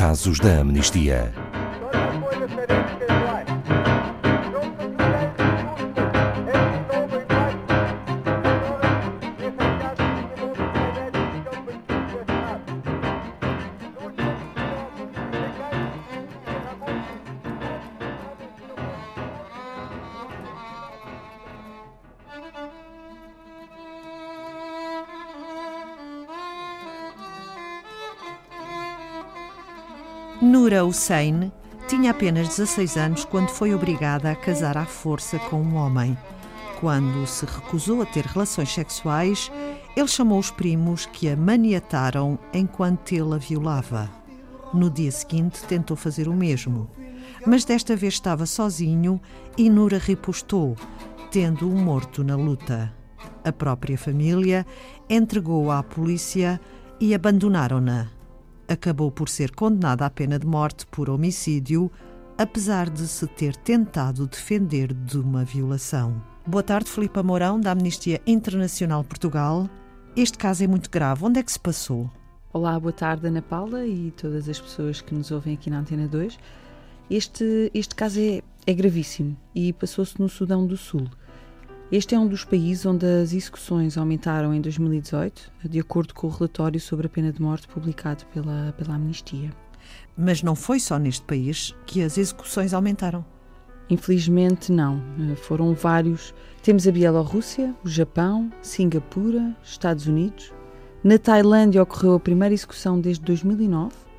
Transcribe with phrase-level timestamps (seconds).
[0.00, 1.49] casos da amnistia.
[30.42, 31.52] Nura Hussein
[31.86, 36.16] tinha apenas 16 anos quando foi obrigada a casar à força com um homem.
[36.80, 39.52] Quando se recusou a ter relações sexuais,
[39.94, 44.10] ele chamou os primos que a maniataram enquanto ele a violava.
[44.72, 46.88] No dia seguinte, tentou fazer o mesmo.
[47.46, 49.20] Mas desta vez estava sozinho
[49.58, 50.74] e Nura ripostou,
[51.30, 52.90] tendo-o morto na luta.
[53.44, 54.64] A própria família
[55.06, 56.58] entregou-a à polícia
[56.98, 58.19] e abandonaram-na
[58.70, 61.90] acabou por ser condenada à pena de morte por homicídio,
[62.38, 66.22] apesar de se ter tentado defender de uma violação.
[66.46, 69.68] Boa tarde, Filipe Mourão, da Amnistia Internacional Portugal.
[70.16, 71.24] Este caso é muito grave.
[71.24, 72.10] Onde é que se passou?
[72.52, 76.06] Olá, boa tarde, Ana Paula e todas as pessoas que nos ouvem aqui na Antena
[76.06, 76.38] 2.
[77.10, 81.08] Este, este caso é, é gravíssimo e passou-se no Sudão do Sul.
[81.92, 86.30] Este é um dos países onde as execuções aumentaram em 2018, de acordo com o
[86.30, 89.50] relatório sobre a pena de morte publicado pela, pela Amnistia.
[90.16, 93.24] Mas não foi só neste país que as execuções aumentaram.
[93.90, 95.02] Infelizmente, não.
[95.42, 96.32] Foram vários.
[96.62, 100.52] Temos a Bielorrússia, o Japão, Singapura, Estados Unidos.
[101.02, 104.09] Na Tailândia ocorreu a primeira execução desde 2009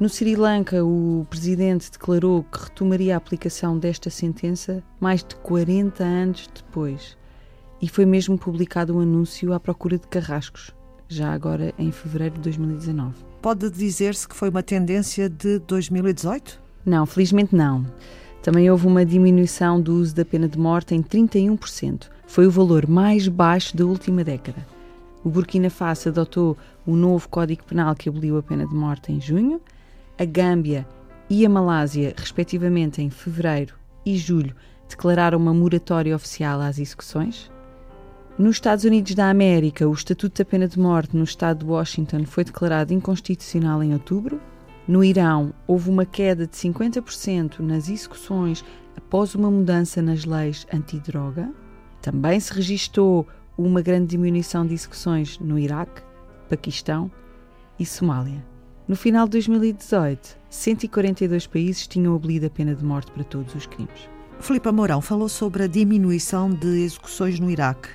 [0.00, 6.02] no Sri Lanka, o presidente declarou que retomaria a aplicação desta sentença mais de 40
[6.02, 7.18] anos depois.
[7.82, 10.70] E foi mesmo publicado um anúncio à procura de carrascos,
[11.06, 13.14] já agora em fevereiro de 2019.
[13.42, 16.58] Pode dizer-se que foi uma tendência de 2018?
[16.86, 17.84] Não, felizmente não.
[18.42, 22.08] Também houve uma diminuição do uso da pena de morte em 31%.
[22.26, 24.66] Foi o valor mais baixo da última década.
[25.22, 29.20] O Burkina Faso adotou o novo Código Penal que aboliu a pena de morte em
[29.20, 29.60] junho
[30.20, 30.86] a Gâmbia
[31.30, 34.54] e a Malásia, respectivamente em fevereiro e julho,
[34.86, 37.50] declararam uma moratória oficial às execuções.
[38.38, 42.26] Nos Estados Unidos da América, o Estatuto da Pena de Morte no estado de Washington
[42.26, 44.38] foi declarado inconstitucional em outubro.
[44.86, 48.62] No Irão, houve uma queda de 50% nas execuções
[48.94, 51.50] após uma mudança nas leis antidroga.
[52.02, 53.26] Também se registrou
[53.56, 56.02] uma grande diminuição de execuções no Iraque,
[56.46, 57.10] Paquistão
[57.78, 58.49] e Somália.
[58.90, 63.64] No final de 2018, 142 países tinham abolido a pena de morte para todos os
[63.64, 64.08] crimes.
[64.40, 67.88] Filipe Mourão falou sobre a diminuição de execuções no Iraque.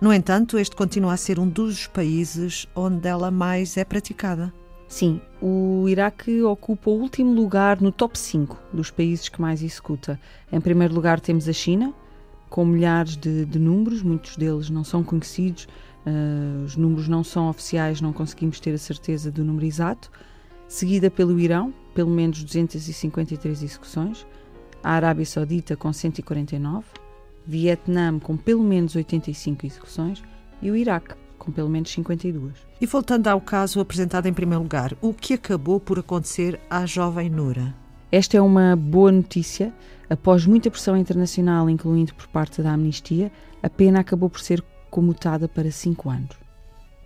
[0.00, 4.50] No entanto, este continua a ser um dos países onde ela mais é praticada.
[4.88, 10.18] Sim, o Iraque ocupa o último lugar no top 5 dos países que mais executa.
[10.50, 11.92] Em primeiro lugar temos a China,
[12.48, 15.68] com milhares de, de números, muitos deles não são conhecidos,
[16.06, 20.10] Uh, os números não são oficiais, não conseguimos ter a certeza do número exato.
[20.68, 24.26] Seguida pelo Irão, pelo menos 253 execuções.
[24.82, 26.84] A Arábia Saudita, com 149.
[27.46, 30.22] Vietnã, com pelo menos 85 execuções.
[30.60, 32.52] E o Iraque, com pelo menos 52.
[32.80, 37.28] E voltando ao caso apresentado em primeiro lugar, o que acabou por acontecer à jovem
[37.28, 37.74] Nura?
[38.10, 39.72] Esta é uma boa notícia.
[40.08, 43.32] Após muita pressão internacional, incluindo por parte da Amnistia,
[43.62, 46.36] a pena acabou por ser comutada para 5 anos.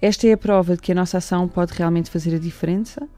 [0.03, 3.09] Esta é a prova de que a nossa ação pode realmente fazer a diferença.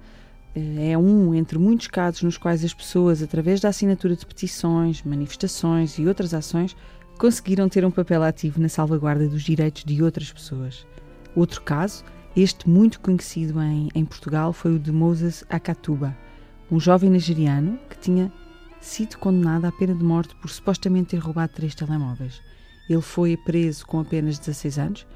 [0.55, 5.99] É um entre muitos casos nos quais as pessoas, através da assinatura de petições, manifestações
[5.99, 6.77] e outras ações,
[7.19, 10.87] conseguiram ter um papel ativo na salvaguarda dos direitos de outras pessoas.
[11.35, 12.05] Outro caso,
[12.37, 16.15] este muito conhecido em, em Portugal, foi o de Moses Akatuba,
[16.71, 18.31] um jovem nigeriano que tinha
[18.81, 22.41] sido condenado à pena de morte por supostamente ter roubado três telemóveis.
[22.89, 25.07] Ele foi preso com apenas 16 anos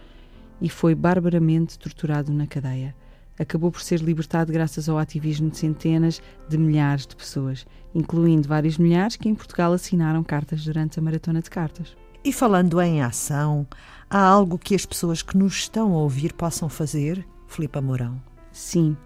[0.60, 2.94] e foi barbaramente torturado na cadeia.
[3.38, 8.78] Acabou por ser libertado graças ao ativismo de centenas de milhares de pessoas, incluindo vários
[8.78, 11.96] milhares que em Portugal assinaram cartas durante a maratona de cartas.
[12.24, 13.66] E falando em ação,
[14.08, 18.22] há algo que as pessoas que nos estão a ouvir possam fazer, Filipe Mourão?
[18.52, 18.96] Sim.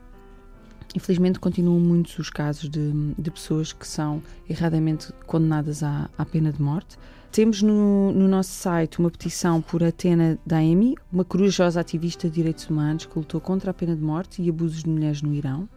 [0.97, 6.51] Infelizmente continuam muitos os casos de, de pessoas que são erradamente condenadas à, à pena
[6.51, 6.97] de morte.
[7.31, 12.71] Temos no, no, nosso site uma petição por Atena Daemi, uma corajosa ativista de direitos
[12.71, 15.69] humanos que lutou contra a pena de morte e abusos de mulheres no Irão.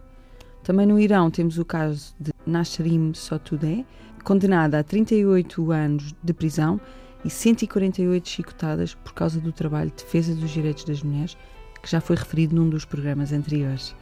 [0.62, 3.84] Também no Irão temos o caso de Nasrin Sotoudeh,
[4.24, 6.80] condenada a 38 anos de prisão
[7.22, 11.36] e 148 chicotadas por causa do trabalho de defesa dos direitos das mulheres,
[11.82, 13.94] que já foi referido num dos programas anteriores.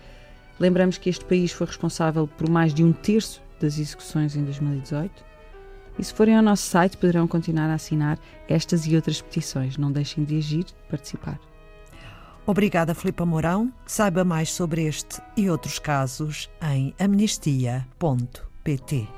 [0.58, 5.28] Lembramos que este país foi responsável por mais de um terço das execuções em 2018.
[5.98, 8.18] E se forem ao nosso site, poderão continuar a assinar
[8.48, 9.76] estas e outras petições.
[9.76, 11.40] Não deixem de agir, participar.
[12.46, 13.72] Obrigada, Filipe Mourão.
[13.84, 19.08] Saiba mais sobre este e outros casos em amnistia.pt.